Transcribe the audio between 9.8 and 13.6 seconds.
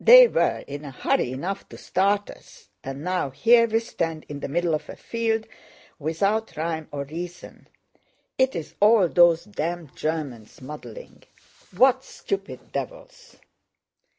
Germans' muddling! What stupid devils!"